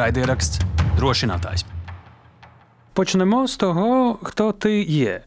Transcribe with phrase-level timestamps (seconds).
[0.00, 0.60] Raidieraksts
[0.96, 1.64] drošinātājs.
[2.92, 5.20] Почнемо з того, хто ти є.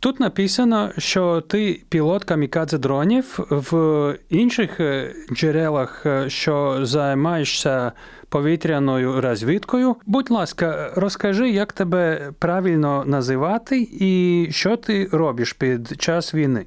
[0.00, 7.92] Тут написано, що ти пілот камікадзе дронів в інших е, джерелах, е, що займаєшся
[8.28, 9.96] повітряною розвідкою.
[10.06, 16.66] Будь ласка, розкажи, як тебе правильно називати і що ти робиш під час війни.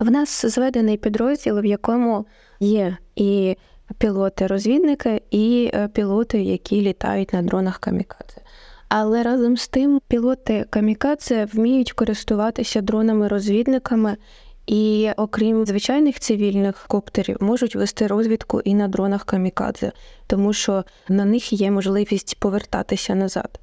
[0.00, 2.26] В нас зведений підрозділ, в якому
[2.60, 3.56] є і
[3.98, 8.40] пілоти-розвідники, і е, пілоти, які літають на дронах камікадзе.
[8.88, 14.16] Але разом з тим пілоти камікадзе вміють користуватися дронами-розвідниками.
[14.66, 19.92] І окрім звичайних цивільних коптерів, можуть вести розвідку і на дронах камікадзе,
[20.26, 23.60] тому що на них є можливість повертатися назад.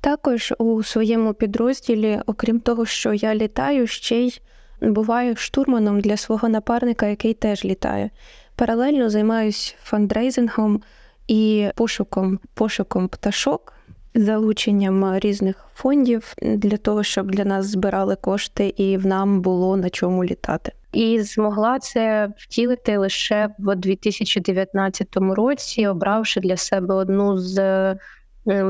[0.00, 4.40] Також у своєму підрозділі, окрім того, що я літаю, ще й
[4.80, 8.10] буваю штурманом для свого напарника, який теж літає.
[8.58, 10.82] Паралельно займаюся фандрейзингом
[11.28, 13.72] і пошуком, пошуком пташок
[14.14, 19.90] залученням різних фондів для того, щоб для нас збирали кошти і в нам було на
[19.90, 20.72] чому літати.
[20.92, 27.98] І змогла це втілити лише в 2019 році, обравши для себе одну з е,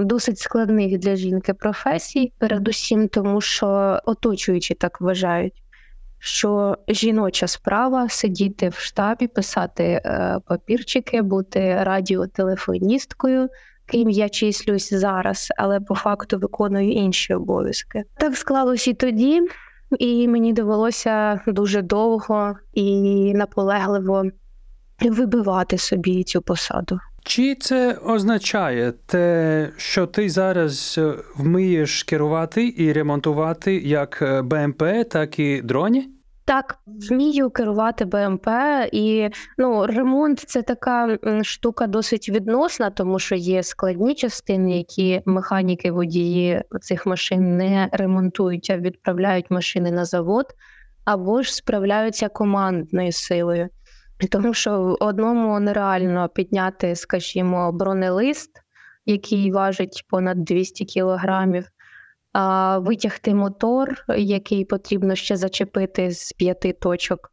[0.05, 5.63] досить складних для жінки професій, передусім, тому що оточуючі так вважають.
[6.19, 13.49] Що жіноча справа сидіти в штабі, писати е, папірчики, бути радіотелефоністкою,
[13.87, 18.05] ким я числюсь зараз, але по факту виконую інші обов'язки.
[18.19, 19.43] Так склалось і тоді,
[19.99, 24.25] і мені довелося дуже довго і наполегливо
[25.01, 26.99] вибивати собі цю посаду.
[27.29, 31.01] Чи це означає те, що ти зараз
[31.37, 36.09] вмієш керувати і ремонтувати як БМП, так і дроні?
[36.45, 38.49] Так, вмію керувати БМП,
[38.93, 45.91] і ну ремонт це така штука досить відносна, тому що є складні частини, які механіки
[45.91, 50.47] водії цих машин не ремонтують, а відправляють машини на завод,
[51.05, 53.69] або ж справляються командною силою.
[54.31, 58.51] Тому що одному нереально підняти, скажімо, бронелист,
[59.07, 61.69] який важить понад 200 кілограмів
[62.79, 67.33] витягти мотор, який потрібно ще зачепити з п'яти точок.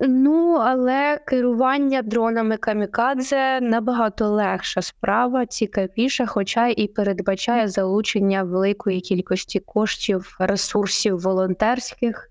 [0.00, 9.60] Ну, але керування дронами камікадзе набагато легша справа, цікавіша, хоча і передбачає залучення великої кількості
[9.60, 12.30] коштів, ресурсів волонтерських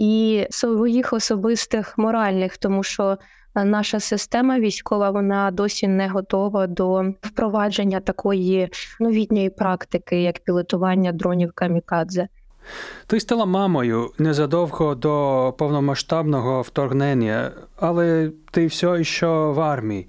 [0.00, 3.18] і своїх особистих моральних, тому що
[3.54, 8.68] наша система військова вона досі не готова до впровадження такої
[9.00, 12.28] новітньої практики, як пілотування дронів камікадзе.
[13.06, 20.08] Ти стала мамою незадовго до повномасштабного вторгнення, але ти все ще в армії.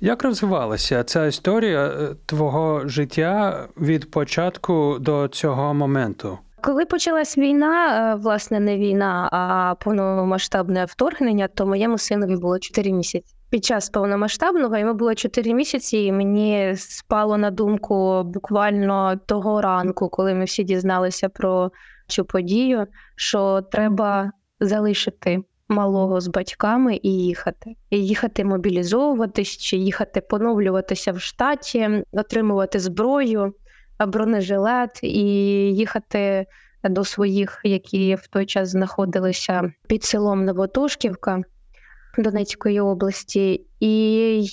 [0.00, 6.38] Як розвивалася ця історія е, твого життя від початку до цього моменту?
[6.62, 12.92] Коли почалась війна, е, власне, не війна, а повномасштабне вторгнення, то моєму синові було 4
[12.92, 13.34] місяці.
[13.50, 20.08] Під час повномасштабного йому було 4 місяці, і мені спало на думку буквально того ранку,
[20.08, 21.70] коли ми всі дізналися про
[22.08, 22.86] цю подію,
[23.16, 27.74] що треба залишити малого з батьками і їхати.
[27.90, 33.54] І їхати мобілізовуватись, чи їхати поновлюватися в штаті, отримувати зброю
[34.00, 35.24] бронежилет і
[35.74, 36.46] їхати
[36.84, 41.42] до своїх, які в той час знаходилися під селом Новотошківка
[42.18, 43.88] Донецької області, і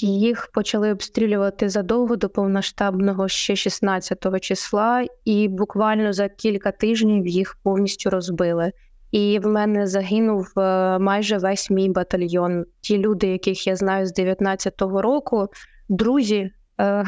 [0.01, 7.57] їх почали обстрілювати задовго до повноштабного ще 16 числа, і буквально за кілька тижнів їх
[7.63, 8.71] повністю розбили.
[9.11, 12.65] І в мене загинув е, майже весь мій батальйон.
[12.81, 15.47] Ті люди, яких я знаю з 19-го року,
[15.89, 16.51] друзі,
[16.81, 17.05] е,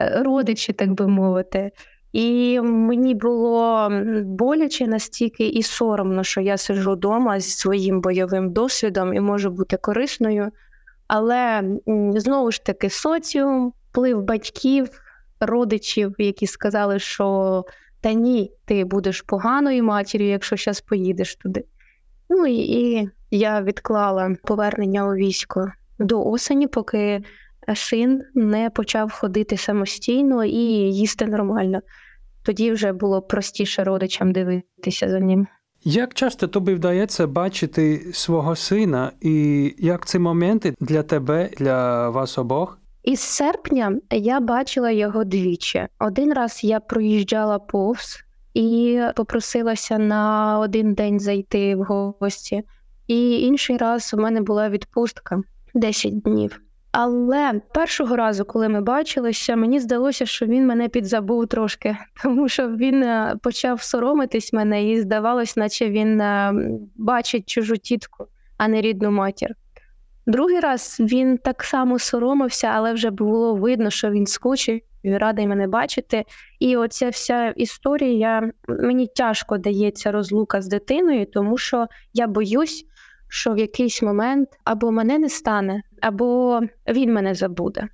[0.00, 1.70] родичі, так би мовити.
[2.12, 3.88] І мені було
[4.24, 9.76] боляче настільки і соромно, що я сиджу вдома зі своїм бойовим досвідом і можу бути
[9.76, 10.50] корисною.
[11.06, 11.62] Але
[12.16, 14.88] знову ж таки, соціум, вплив батьків,
[15.40, 17.64] родичів, які сказали, що
[18.00, 21.64] та ні, ти будеш поганою матір'ю, якщо зараз поїдеш туди.
[22.28, 27.22] Ну і я відклала повернення у військо до осені, поки
[27.74, 31.80] син не почав ходити самостійно і їсти нормально.
[32.42, 35.46] Тоді вже було простіше родичам дивитися за ним.
[35.84, 42.38] Як часто тобі вдається бачити свого сина, і як ці моменти для тебе, для вас
[42.38, 42.78] обох?
[43.02, 45.86] Із серпня я бачила його двічі.
[45.98, 48.24] Один раз я проїжджала повз
[48.54, 52.62] і попросилася на один день зайти в гості,
[53.06, 55.42] і інший раз у мене була відпустка
[55.74, 56.60] 10 днів.
[56.92, 62.68] Але першого разу, коли ми бачилися, мені здалося, що він мене підзабув трошки, тому що
[62.68, 66.52] він е, почав соромитись мене, і здавалось, наче він е,
[66.96, 68.26] бачить чужу тітку,
[68.56, 69.54] а не рідну матір.
[70.26, 75.46] Другий раз він так само соромився, але вже було видно, що він скучив і радий
[75.46, 76.24] мене бачити.
[76.60, 82.84] І оця вся історія мені тяжко дається розлука з дитиною, тому що я боюсь,
[83.28, 87.88] що в якийсь момент або мене не стане, або він мене забуде.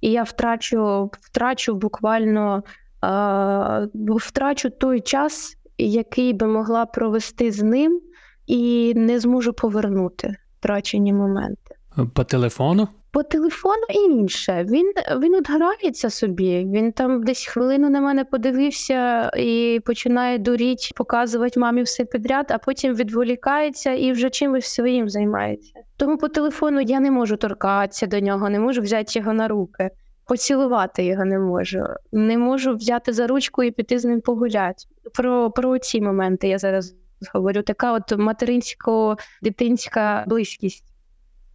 [0.00, 2.62] І я втрачу втрачу буквально
[3.04, 8.00] е, втрачу той час, який би могла провести з ним,
[8.46, 11.74] і не зможу повернути втрачені моменти.
[12.14, 12.88] По телефону?
[13.12, 14.66] По телефону інше.
[14.68, 16.64] Він він от грається собі.
[16.64, 22.58] Він там десь хвилину на мене подивився і починає дуріть, показувати мамі все підряд, а
[22.58, 25.72] потім відволікається і вже чимось своїм займається.
[25.96, 29.90] Тому по телефону я не можу торкатися до нього, не можу взяти його на руки,
[30.28, 34.84] поцілувати його не можу, не можу взяти за ручку і піти з ним погуляти.
[35.14, 36.94] Про, Про ці моменти я зараз
[37.34, 37.62] говорю.
[37.62, 40.89] Така от материнсько-дитинська близькість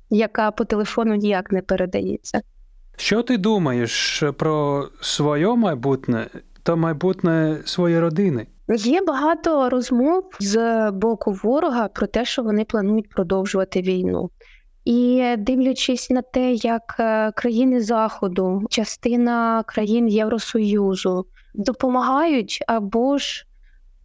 [0.09, 2.41] яка по телефону ніяк не передається.
[2.97, 6.27] Що ти думаєш про своє майбутнє
[6.63, 8.47] та майбутнє своєї родини?
[8.77, 14.29] Є багато розмов з боку ворога про те, що вони планують продовжувати війну.
[14.85, 21.25] І дивлячись на те, як е, країни Заходу, частина країн Євросоюзу
[21.55, 23.45] допомагають або ж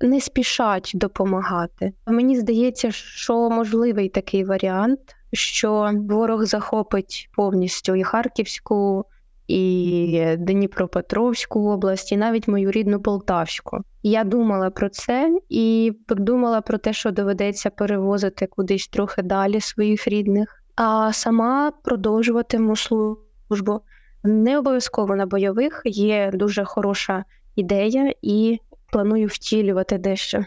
[0.00, 1.92] не спішать допомагати.
[2.06, 5.00] Мені здається, що можливий такий варіант
[5.32, 9.04] що ворог захопить повністю і Харківську,
[9.50, 13.78] і Дніпропетровську область, і навіть мою рідну Полтавську.
[14.02, 20.08] Я думала про це і подумала про те, що доведеться перевозити кудись трохи далі своїх
[20.08, 23.80] рідних, а сама продовжуватиму службу.
[24.24, 27.24] Не обов'язково на бойових є дуже хороша
[27.56, 28.58] ідея, і
[28.92, 30.44] планую втілювати дещо.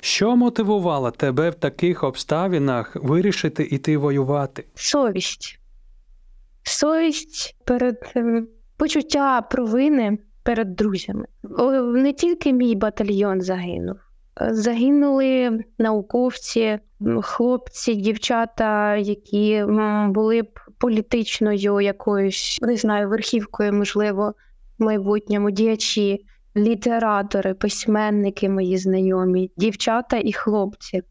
[0.00, 4.64] Що мотивувало тебе в таких обставинах вирішити іти воювати?
[4.74, 5.60] Совість.
[6.62, 11.26] Совість перед ем, почуття провини перед друзями.
[11.94, 13.96] Не тільки мій батальйон загинув.
[14.50, 16.78] Загинули науковці,
[17.22, 19.64] хлопці, дівчата, які
[20.08, 24.34] були б політичною якоюсь, не знаю, верхівкою, можливо,
[24.78, 26.24] в майбутньому діячі
[26.56, 31.02] літератори, письменники мої знайомі, дівчата і хлопці.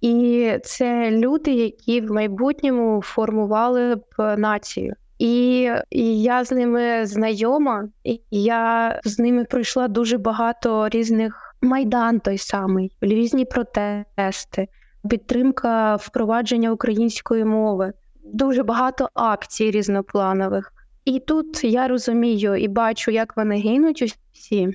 [0.00, 4.94] І це люди, які в майбутньому формували б націю.
[5.18, 12.20] І, і я з ними знайома, і я з ними пройшла дуже багато різних майдан,
[12.20, 14.68] той самий, різні протести,
[15.10, 17.92] підтримка впровадження української мови,
[18.24, 20.72] дуже багато акцій різнопланових.
[21.10, 24.68] І тут я розумію і бачу, як вони гинуть усі,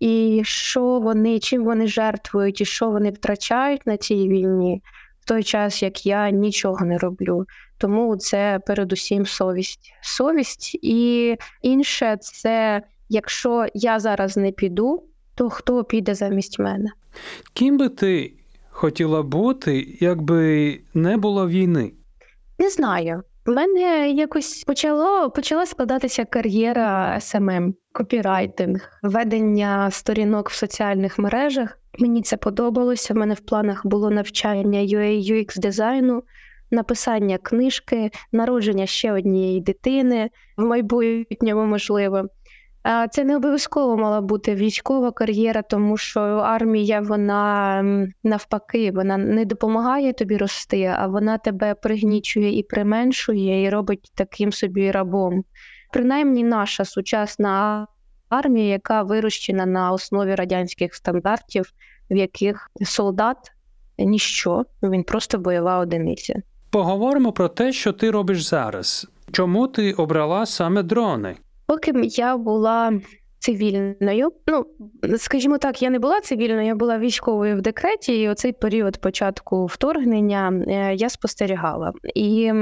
[0.00, 4.82] і що вони, чим вони жертвують, і що вони втрачають на цій війні
[5.20, 7.46] в той час, як я нічого не роблю.
[7.78, 9.92] Тому це передусім совість.
[10.00, 15.02] Совість і інше це якщо я зараз не піду,
[15.34, 16.90] то хто піде замість мене?
[17.52, 18.32] Ким би ти
[18.70, 21.92] хотіла бути, якби не було війни?
[22.58, 23.22] Не знаю.
[23.48, 31.78] У мене якось почало почала складатися кар'єра SMM, копірайтинг, ведення сторінок в соціальних мережах.
[31.98, 33.14] Мені це подобалося.
[33.14, 36.22] У мене в планах було навчання UI UX дизайну,
[36.70, 42.28] написання книжки, народження ще однієї дитини в майбутньому можливо.
[43.10, 47.82] Це не обов'язково мала бути військова кар'єра, тому що армія вона
[48.24, 54.52] навпаки вона не допомагає тобі рости, а вона тебе пригнічує і применшує, і робить таким
[54.52, 55.44] собі рабом.
[55.92, 57.86] Принаймні, наша сучасна
[58.28, 61.72] армія, яка вирощена на основі радянських стандартів,
[62.10, 63.36] в яких солдат
[63.98, 66.34] ніщо, він просто бойова одиниця.
[66.70, 69.06] Поговоримо про те, що ти робиш зараз.
[69.32, 71.36] Чому ти обрала саме дрони?
[71.66, 73.00] Поки я була
[73.38, 74.66] цивільною, ну
[75.18, 79.66] скажімо так, я не була цивільною, я була військовою в декреті, і оцей період початку
[79.66, 81.92] вторгнення е, я спостерігала.
[82.14, 82.52] І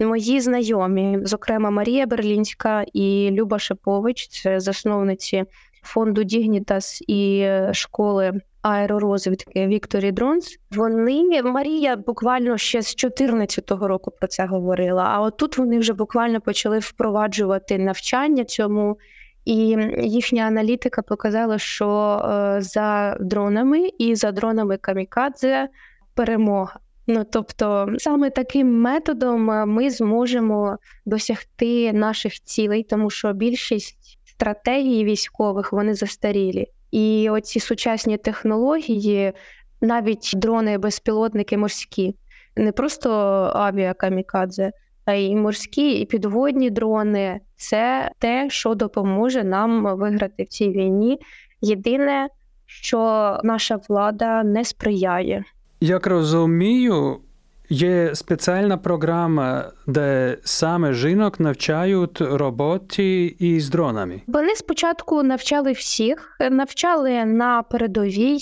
[0.00, 5.44] мої знайомі, зокрема Марія Берлінська і Люба Шипович, це засновниці
[5.82, 10.58] фонду Dignitas і е, школи аеророзвідки Victory Drones.
[10.70, 15.04] Вони Марія буквально ще з 14-го року про це говорила.
[15.08, 18.98] А от тут вони вже буквально почали впроваджувати навчання цьому.
[19.44, 25.68] І їхня аналітика показала, що е, за дронами і за дронами камікадзе
[26.14, 26.78] перемога.
[27.06, 35.72] Ну тобто, саме таким методом ми зможемо досягти наших цілей, тому що більшість стратегій військових
[35.72, 36.66] вони застарілі.
[36.90, 39.32] І оці сучасні технології,
[39.80, 42.16] навіть дрони, безпілотники морські,
[42.56, 43.10] не просто
[43.54, 44.70] авіакамікадзе,
[45.04, 51.18] а й морські і підводні дрони це те, що допоможе нам виграти в цій війні.
[51.60, 52.28] Єдине,
[52.66, 53.00] що
[53.44, 55.44] наша влада не сприяє.
[55.80, 57.20] Як розумію,
[57.68, 64.20] є спеціальна програма, де саме жінок навчають роботі із дронами.
[64.26, 68.38] Вони спочатку навчали всіх, навчали на передовій,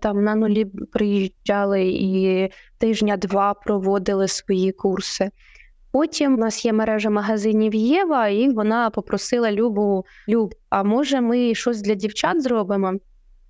[0.00, 2.48] там на нулі приїжджали і
[2.78, 5.30] тижня-два проводили свої курси.
[5.92, 11.54] Потім у нас є мережа магазинів Єва, і вона попросила Любу: Люб, а може ми
[11.54, 12.94] щось для дівчат зробимо?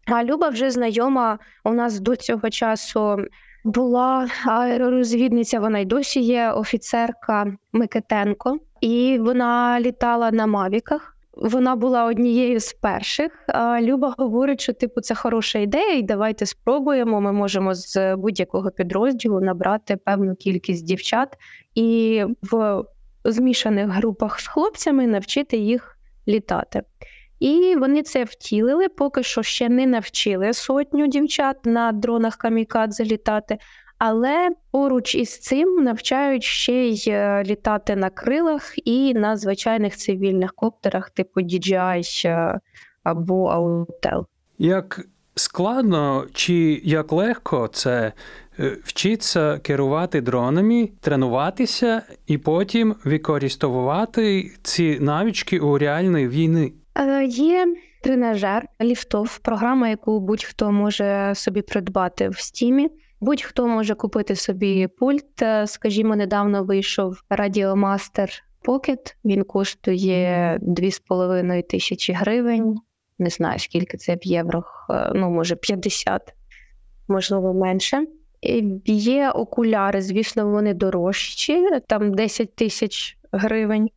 [0.07, 3.19] А Люба вже знайома у нас до цього часу
[3.65, 11.15] була аеророзвідниця, вона й досі є офіцерка Микитенко, і вона літала на Мавіках.
[11.33, 13.47] Вона була однією з перших.
[13.81, 17.21] Люба говорить, що типу це хороша ідея, і давайте спробуємо.
[17.21, 21.37] Ми можемо з будь-якого підрозділу набрати певну кількість дівчат
[21.75, 22.83] і в
[23.25, 25.99] змішаних групах з хлопцями навчити їх
[26.29, 26.83] літати.
[27.40, 33.59] І вони це втілили, поки що ще не навчили сотню дівчат на дронах камікадзе літати.
[33.99, 40.54] Але поруч із цим навчають ще й е, літати на крилах і на звичайних цивільних
[40.54, 42.61] коптерах, типу DJI е,
[43.02, 44.25] або Autel.
[44.59, 45.00] Як
[45.35, 48.12] складно чи як легко це
[48.59, 56.73] е, вчитися керувати дронами, тренуватися і потім використовувати ці навички у реальній війні?
[57.28, 62.90] Є тренажер ліфтов, програма, яку будь-хто може собі придбати в стімі.
[63.21, 65.43] Будь-хто може купити собі пульт.
[65.67, 72.75] Скажімо, недавно вийшов Radiomaster Pocket, Він коштує 2,5 тисячі гривень.
[73.19, 74.64] Не знаю, скільки це в євро,
[75.14, 76.35] ну може 50,
[77.09, 78.07] можливо, менше.
[78.87, 83.88] Є окуляри, звісно, вони дорожчі, там 10 тисяч гривень.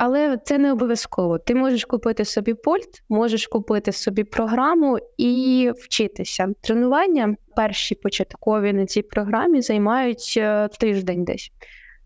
[0.00, 1.38] Але це не обов'язково.
[1.38, 6.48] Ти можеш купити собі пульт, можеш купити собі програму і вчитися.
[6.60, 11.52] Тренування перші початкові на цій програмі займають е, тиждень десь.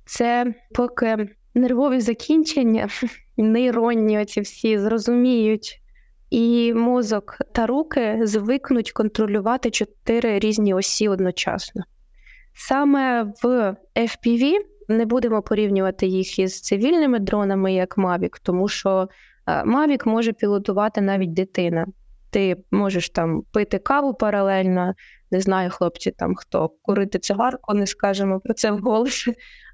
[0.04, 2.88] Це поки нервові закінчення,
[3.36, 5.78] нейронні оці всі зрозуміють.
[6.30, 11.82] І мозок та руки звикнуть контролювати чотири різні осі одночасно.
[12.54, 14.52] Саме в FPV
[14.92, 19.08] не будемо порівнювати їх із цивільними дронами, як Mavic, тому що
[19.46, 21.86] е, Mavic може пілотувати навіть дитина.
[22.30, 24.94] Ти можеш там пити каву паралельно,
[25.30, 29.28] не знаю, хлопці, там хто курити цигарку, не скажемо про це вголос.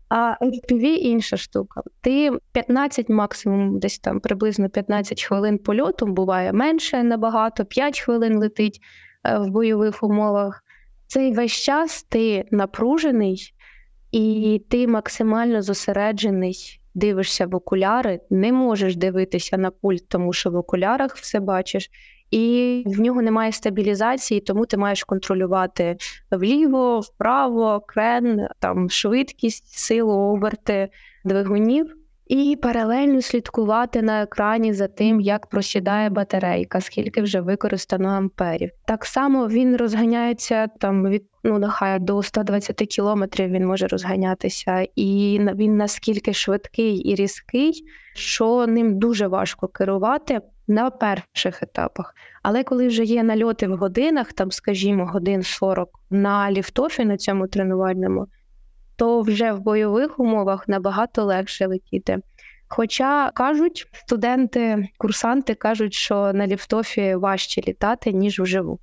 [0.08, 1.82] А FPV інша штука.
[2.00, 8.80] Ти 15, максимум, десь там приблизно 15 хвилин польоту, буває менше набагато, 5 хвилин летить
[9.25, 10.64] е, в бойових умовах.
[11.06, 13.54] Цей весь час ти напружений,
[14.12, 20.56] і ти максимально зосереджений, дивишся в окуляри, не можеш дивитися на пульт, тому що в
[20.56, 21.90] окулярах все бачиш,
[22.30, 25.96] і в нього немає стабілізації, тому ти маєш контролювати
[26.30, 30.88] вліво, вправо, крен, там швидкість, силу, оберти
[31.24, 31.98] двигунів.
[32.28, 38.70] І паралельно слідкувати на екрані за тим, як просідає батарейка, скільки вже використано амперів.
[38.87, 45.40] Так само він розганяється там від ну нехай до 120 кілометрів він може розганятися, і
[45.54, 52.14] він наскільки швидкий і різкий, що ним дуже важко керувати на перших етапах.
[52.42, 57.47] Але коли вже є нальоти в годинах, там, скажімо, годин 40 на ліфтофі на цьому
[57.47, 58.26] тренувальному
[58.99, 62.19] то вже в бойових умовах набагато легше летіти.
[62.69, 68.78] Хоча кажуть, студенти, курсанти кажуть, що на ліфтофі важче літати, ніж вживу.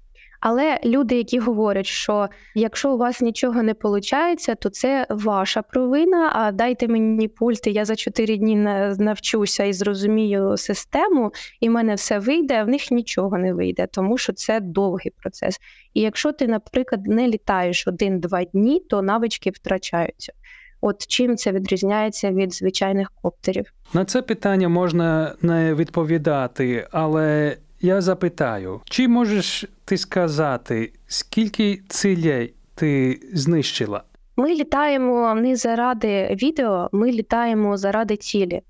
[0.48, 6.32] Але люди, які говорять, що якщо у вас нічого не виходить, то це ваша провина.
[6.36, 8.56] А дайте мені пульт, я за чотири дні
[8.98, 13.88] навчуся і зрозумію систему, і в мене все вийде, а в них нічого не вийде,
[13.92, 15.60] тому що це довгий процес.
[15.94, 20.34] І якщо ти, наприклад, не літаєш один-два дні, то навички втрачаються.
[20.82, 23.74] От чим це відрізняється від звичайних коптерів?
[23.94, 32.54] На це питання можна не відповідати, але я запитаю, чи можеш ти сказати, скільки цілей
[32.76, 34.04] ти знищила?
[34.38, 38.62] Ми літаємо не заради відео, ми літаємо заради цілі.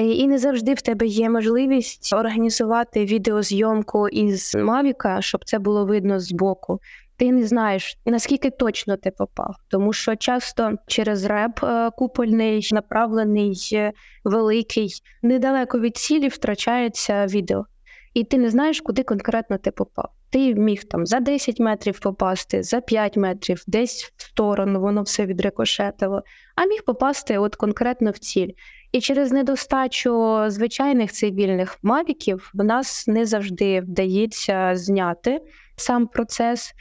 [0.00, 6.20] І не завжди в тебе є можливість організувати відеозйомку із Мавіка, щоб це було видно
[6.20, 6.80] з боку.
[7.18, 13.68] ти не знаєш, наскільки точно ти попав, тому що часто через реп е, купольний, направлений,
[13.72, 13.92] е,
[14.24, 14.90] великий,
[15.22, 17.64] недалеко від цілі втрачається відео,
[18.16, 20.08] і ти не знаєш, куди конкретно ти попав.
[20.30, 25.26] Ти міг там за 10 метрів попасти, за 5 метрів, десь в сторону, воно все
[25.26, 26.22] відрикошетило,
[26.54, 28.48] а міг попасти от конкретно в ціль.
[28.92, 35.40] І через недостачу звичайних цивільних мавіків в нас не завжди вдається зняти
[35.76, 36.72] сам процес.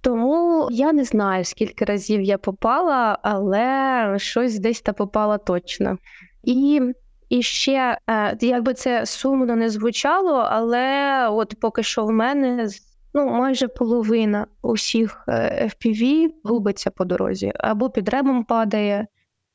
[0.00, 5.98] Тому я не знаю, скільки разів я попала, але щось десь та попала точно.
[6.42, 6.80] І
[7.34, 12.68] і ще, е, якби це сумно не звучало, але от поки що в мене
[13.14, 19.06] ну, майже половина усіх е, FPV губиться по дорозі, або під ребом падає,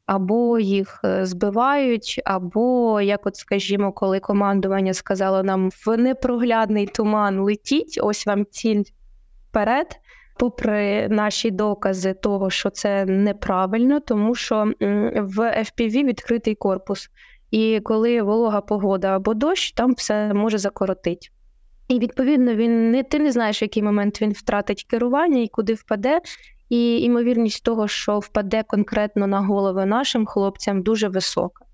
[0.05, 7.39] або їх е, збивають, або, як от скажімо, коли командування сказало нам в непроглядний туман
[7.39, 8.83] летіть, ось вам ціль
[9.49, 9.99] вперед
[10.39, 14.73] попри наші докази того, що це неправильно, тому що
[15.15, 17.09] в FPV відкритий корпус.
[17.51, 21.27] І коли волога погода або дощ, там все може закоротити.
[21.87, 25.73] І відповідно він не ти не знаєш, в який момент він втратить керування і куди
[25.73, 26.21] впаде.
[26.69, 31.65] І ймовірність того, що впаде конкретно на голови нашим хлопцям, дуже висока.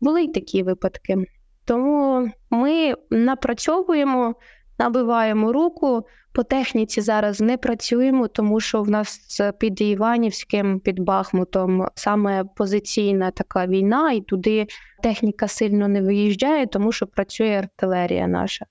[0.00, 1.24] Були й такі випадки.
[1.64, 4.34] Тому ми напрацьовуємо,
[4.78, 11.88] набиваємо руку, по техніці зараз не працюємо, тому що в нас під Іванівським, під Бахмутом
[11.94, 14.66] саме позиційна така війна, і туди
[15.02, 18.66] техніка сильно не виїжджає, тому що працює артилерія наша.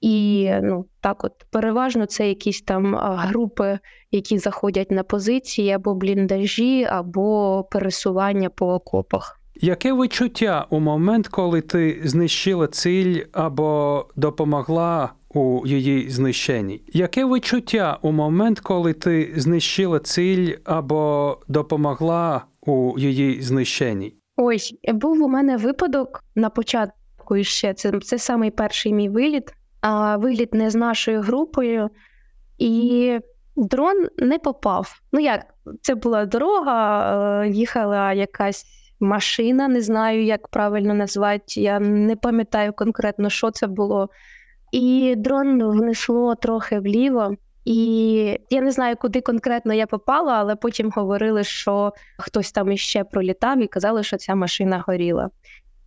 [0.00, 3.78] І ну так, от переважно це якісь там групи,
[4.10, 9.40] які заходять на позиції або бліндажі, або пересування по окопах.
[9.60, 16.82] Яке відчуття у момент, коли ти знищила ціль або допомогла у її знищенні.
[16.86, 24.14] Яке відчуття у момент, коли ти знищила ціль або допомогла у її знищенні?
[24.36, 27.74] Ось був у мене випадок на початку іще.
[27.74, 31.90] Це це самий перший мій виліт, а виліт не з нашою групою,
[32.58, 33.18] і
[33.56, 35.00] дрон не попав.
[35.12, 35.40] Ну як
[35.82, 38.64] це була дорога, е, їхала якась.
[39.00, 41.60] Машина, не знаю, як правильно назвати.
[41.60, 44.08] Я не пам'ятаю конкретно, що це було.
[44.72, 47.36] І дрон внесло трохи вліво.
[47.64, 53.04] І я не знаю, куди конкретно я попала, але потім говорили, що хтось там іще
[53.04, 55.30] пролітав і казали, що ця машина горіла.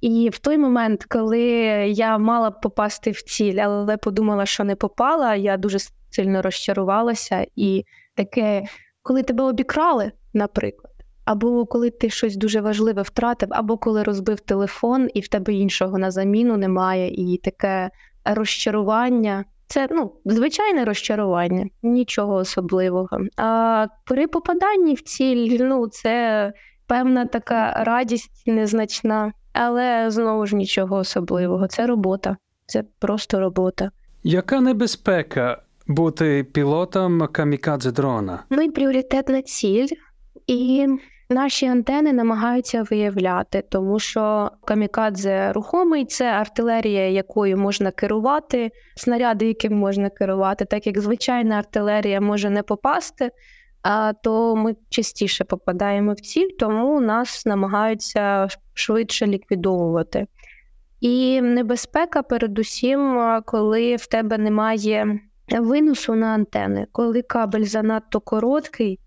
[0.02, 1.42] І в той момент, коли
[1.88, 5.78] я мала попасти в ціль, але подумала, що не попала, я дуже
[6.10, 7.46] сильно розчарувалася.
[7.56, 8.64] І таке,
[9.02, 10.94] коли тебе обікрали, наприклад,
[11.26, 15.98] або коли ти щось дуже важливе втратив, або коли розбив телефон, і в тебе іншого
[15.98, 17.90] на заміну немає, і таке
[18.26, 19.46] розчарування.
[19.68, 23.20] Це ну, звичайне розчарування, нічого особливого.
[23.38, 26.54] А при попаданні в ціль ну, це
[26.88, 31.68] певна така радість незначна, але знову ж нічого особливого.
[31.68, 33.92] Це робота, це просто робота.
[34.24, 38.44] Яка небезпека бути пілотом камікадзе дрона?
[38.50, 39.88] Ну і пріоритетна ціль.
[40.48, 40.88] І
[41.32, 49.74] Наші антени намагаються виявляти, тому що камікадзе рухомий це артилерія, якою можна керувати, снаряди, яким
[49.74, 53.32] можна керувати, так як звичайна артилерія може не попасти,
[53.82, 60.28] а то ми частіше попадаємо в ціль, тому нас намагаються швидше ліквідовувати.
[61.00, 65.20] І небезпека, передусім, коли в тебе немає
[65.60, 69.00] виносу на антени, коли кабель занадто короткий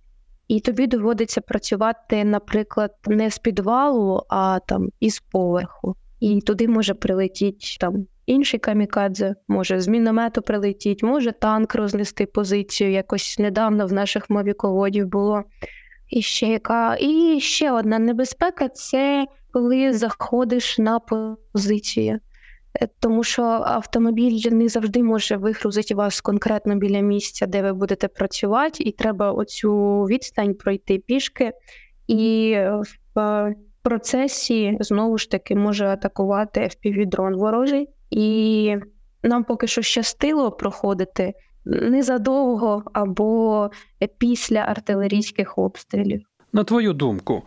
[0.49, 5.97] і тобі доводиться працювати, наприклад, не з підвалу, а там із поверху.
[6.21, 12.91] І туди може прилетіти там інший камікадзе, може з міномету прилетіти, може танк рознести позицію.
[12.91, 15.43] Якось недавно в наших мовіководів було.
[16.11, 22.19] І ще яка і ще одна небезпека це коли заходиш на позицію.
[22.81, 28.09] Е, тому що автомобіль не завжди може вигрузити вас конкретно біля місця, де ви будете
[28.09, 31.53] працювати, і треба оцю відстань пройти пішки,
[32.07, 32.57] і
[33.15, 37.89] в процесі знову ж таки може атакувати FPV-дрон ворожий.
[38.11, 38.77] І
[39.23, 41.35] нам поки що щастило проходити
[41.65, 43.71] незадовго або
[44.19, 46.23] після артилерійських обстрілів.
[46.53, 47.43] На твою думку,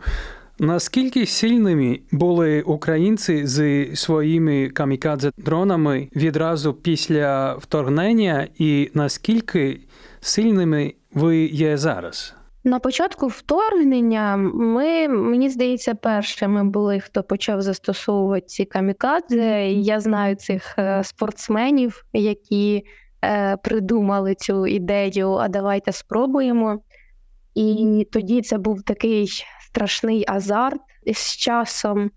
[0.60, 9.80] Наскільки сильними були українці зі своїми камікадзе дронами відразу після вторгнення, і наскільки
[10.20, 12.34] сильними ви є зараз?
[12.64, 19.70] На початку вторгнення ми, мені здається, першими були, хто почав застосовувати ці камікадзе.
[19.70, 22.84] Я знаю цих е, спортсменів, які
[23.24, 26.78] е, придумали цю ідею, а давайте спробуємо.
[27.54, 29.28] І тоді це був такий
[29.68, 30.80] страшний азарт.
[31.04, 32.10] І з часом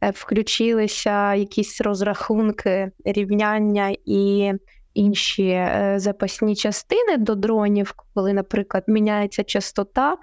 [0.00, 4.52] е, включилися якісь розрахунки, рівняння і
[4.94, 10.16] інші е, запасні частини до дронів, коли, наприклад, міняється частота,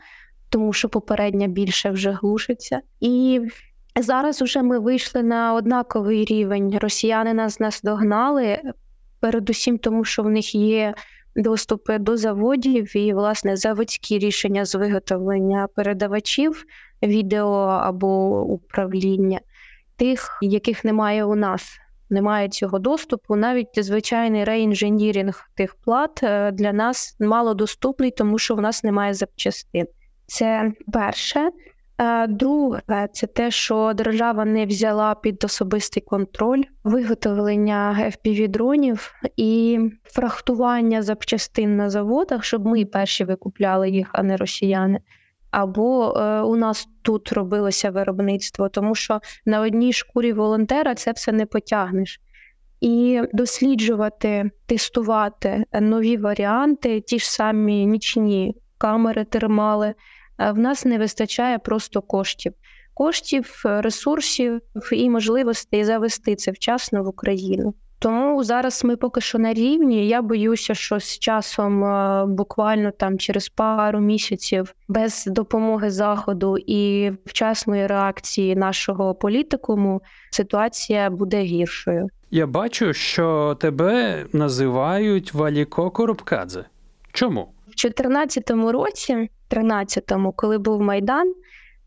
[0.49, 2.81] тому що попередня більше вже глушиться.
[2.99, 3.41] І
[3.99, 6.77] зараз вже ми вийшли на однаковий рівень.
[6.77, 8.61] Росіяни нас наздогнали,
[9.19, 10.93] передусім, тому що в них є
[11.35, 16.65] доступи до заводів і, власне, заводські рішення з виготовлення передавачів
[17.03, 19.39] відео або управління,
[19.95, 21.77] тих, яких немає у нас.
[22.09, 23.35] Немає цього доступу.
[23.35, 29.13] Навіть звичайний реінженірінг тих плат е, для нас мало доступний, тому що в нас немає
[29.13, 29.85] запчастин.
[30.27, 31.49] Це перше.
[32.29, 32.81] Друге,
[33.13, 41.77] це те, що держава не взяла під особистий контроль виготовлення fpv дронів і фрахтування запчастин
[41.77, 44.99] на заводах, щоб ми перші викупляли їх, а не росіяни.
[45.51, 51.31] Або е, у нас тут робилося виробництво, тому що на одній шкурі волонтера це все
[51.31, 52.21] не потягнеш.
[52.81, 59.93] І досліджувати, тестувати нові варіанти, ті ж самі нічні камери, термали
[60.49, 62.53] в нас не вистачає просто коштів,
[62.93, 67.73] коштів, ресурсів і можливостей завести це вчасно в Україну.
[68.01, 70.07] Тому зараз ми поки що на рівні.
[70.07, 71.83] Я боюся, що з часом,
[72.35, 80.01] буквально там через пару місяців, без допомоги заходу і вчасної реакції нашого політикуму,
[80.31, 82.07] ситуація буде гіршою.
[82.31, 86.65] Я бачу, що тебе називають Валіко Коробкадзе.
[87.11, 87.41] Чому?
[87.41, 91.33] В 2014 році 13-му, коли був Майдан,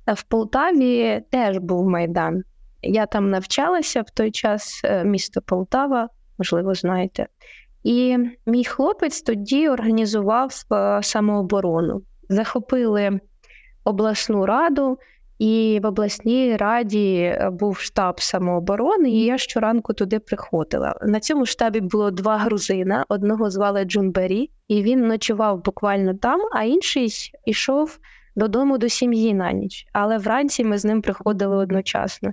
[0.07, 2.42] в Полтаві теж був Майдан.
[2.83, 7.27] Я там навчалася в той час, е, місто Полтава, можливо, знаєте.
[7.83, 12.03] І мій хлопець тоді організував е, самооборону.
[12.29, 13.20] Захопили
[13.85, 14.98] обласну раду,
[15.44, 20.96] і в обласній раді е, був штаб самооборони, і я щоранку туди приходила.
[21.02, 26.64] На цьому штабі було два грузина: одного звали Джунбері, і він ночував буквально там, а
[26.64, 27.12] інший
[27.46, 27.98] ішов
[28.37, 29.87] додому до сім'ї на ніч.
[29.92, 32.33] Але вранці ми з ним приходили одночасно.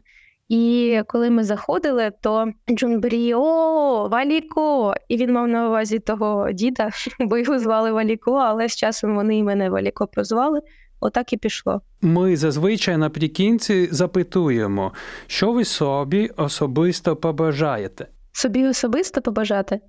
[0.49, 4.93] І коли ми заходили, то Джунбері о, Валіко!
[5.07, 9.37] І він мав на увазі того діда, бо його звали Валіко, але з часом вони
[9.37, 10.61] і мене Валіко прозвали.
[11.01, 11.81] Отак і пішло.
[12.01, 14.93] Ми зазвичай наприкінці запитуємо,
[15.27, 18.07] що ви собі особисто побажаєте.
[18.31, 19.79] Собі особисто побажати.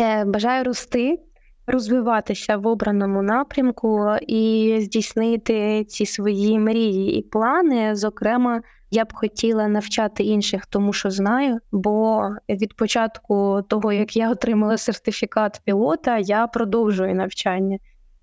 [0.00, 1.18] Е, бажаю рости,
[1.66, 7.94] розвиватися в обраному напрямку і здійснити ці свої мрії і плани.
[7.94, 14.30] Зокрема, я б хотіла навчати інших, тому що знаю, бо від початку того, як я
[14.30, 17.78] отримала сертифікат пілота, я продовжую навчання.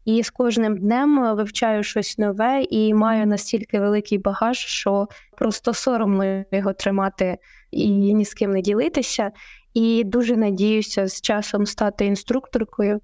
[0.08, 6.44] І з кожним днем вивчаю щось нове і маю настільки великий багаж, що просто соромно
[6.52, 7.38] його тримати
[7.72, 9.32] і ні з ким не ділитися.
[9.74, 13.00] І дуже надіюся з часом стати інструкторкою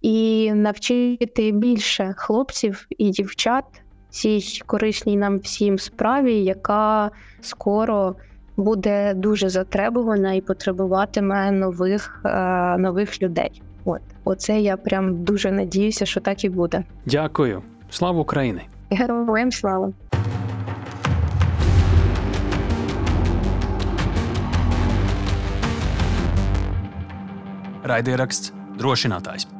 [0.00, 3.64] і навчити більше хлопців і дівчат
[4.08, 7.10] цій корисній нам всім справі, яка
[7.40, 8.16] скоро
[8.56, 13.62] буде дуже затребувана і потребуватиме нових, е, нових людей.
[13.84, 16.84] От оце я прям дуже надіюся, що так і буде.
[17.06, 18.60] Дякую, слава Україні!
[18.90, 19.92] Героям слава!
[27.84, 29.59] Raidieraksts drošinātājs.